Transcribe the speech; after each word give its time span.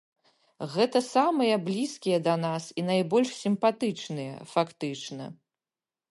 Гэта 0.75 0.99
самыя 1.15 1.55
блізкія 1.67 2.17
да 2.27 2.33
нас 2.45 2.63
і 2.83 2.85
найбольш 2.87 3.29
сімпатычныя, 3.41 4.33
фактычна. 4.55 5.29